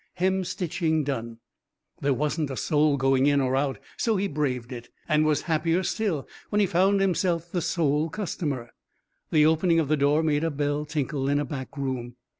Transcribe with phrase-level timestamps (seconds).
[0.17, 1.37] Hemstitching Done.
[2.01, 5.83] There wasn't a soul going in or out, so he braved it, and was happier
[5.83, 8.71] still when he found himself the sole customer.
[9.29, 12.15] The opening of the door made a bell tinkle in a back room.